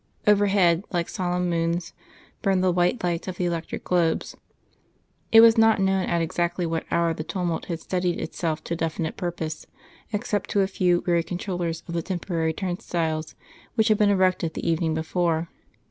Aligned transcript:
Overhead, 0.25 0.83
like 0.91 1.07
solemn 1.07 1.47
moons, 1.47 1.93
burned 2.41 2.63
the 2.63 2.71
white 2.71 3.03
lights 3.03 3.27
of 3.27 3.37
the 3.37 3.45
electric 3.45 3.83
globes. 3.83 4.35
It 5.31 5.41
was 5.41 5.59
not 5.59 5.79
known 5.79 6.05
at 6.09 6.23
exactly 6.23 6.65
what 6.65 6.85
hour 6.89 7.13
the 7.13 7.23
tumult 7.23 7.65
had 7.65 7.81
steadied 7.81 8.19
itself 8.19 8.63
to 8.63 8.75
definite 8.75 9.15
purpose, 9.15 9.67
except 10.11 10.49
to 10.49 10.61
a 10.61 10.65
few 10.65 11.03
weary 11.05 11.21
controllers 11.21 11.83
of 11.87 11.93
the 11.93 12.01
temporary 12.01 12.51
turnstiles 12.51 13.35
which 13.75 13.89
had 13.89 13.99
been 13.99 14.09
erected 14.09 14.55
the 14.55 14.67
evening 14.67 14.95
before. 14.95 15.49